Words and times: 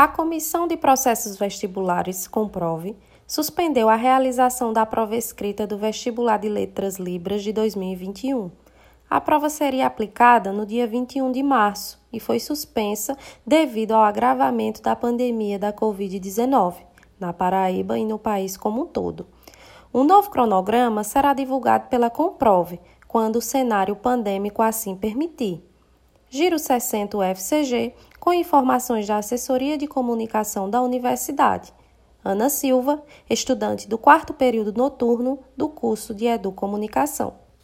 A 0.00 0.06
Comissão 0.06 0.68
de 0.68 0.76
Processos 0.76 1.36
Vestibulares, 1.36 2.28
Comprove, 2.28 2.96
suspendeu 3.26 3.88
a 3.88 3.96
realização 3.96 4.72
da 4.72 4.86
prova 4.86 5.16
escrita 5.16 5.66
do 5.66 5.76
vestibular 5.76 6.38
de 6.38 6.48
Letras 6.48 6.98
Libras 6.98 7.42
de 7.42 7.52
2021. 7.52 8.48
A 9.10 9.20
prova 9.20 9.50
seria 9.50 9.88
aplicada 9.88 10.52
no 10.52 10.64
dia 10.64 10.86
21 10.86 11.32
de 11.32 11.42
março 11.42 12.00
e 12.12 12.20
foi 12.20 12.38
suspensa 12.38 13.18
devido 13.44 13.90
ao 13.90 14.04
agravamento 14.04 14.80
da 14.80 14.94
pandemia 14.94 15.58
da 15.58 15.72
Covid-19 15.72 16.76
na 17.18 17.32
Paraíba 17.32 17.98
e 17.98 18.04
no 18.04 18.20
país 18.20 18.56
como 18.56 18.82
um 18.82 18.86
todo. 18.86 19.26
Um 19.92 20.04
novo 20.04 20.30
cronograma 20.30 21.02
será 21.02 21.34
divulgado 21.34 21.88
pela 21.88 22.08
Comprove 22.08 22.80
quando 23.08 23.34
o 23.34 23.42
cenário 23.42 23.96
pandêmico 23.96 24.62
assim 24.62 24.94
permitir. 24.94 25.60
Giro 26.30 26.58
60 26.58 27.16
UFCG, 27.16 27.94
com 28.20 28.34
informações 28.34 29.06
da 29.06 29.16
Assessoria 29.16 29.78
de 29.78 29.86
Comunicação 29.86 30.68
da 30.68 30.82
Universidade. 30.82 31.72
Ana 32.22 32.50
Silva, 32.50 33.02
estudante 33.30 33.88
do 33.88 33.96
quarto 33.96 34.34
período 34.34 34.74
noturno 34.74 35.38
do 35.56 35.70
curso 35.70 36.14
de 36.14 36.26
Educomunicação. 36.26 37.47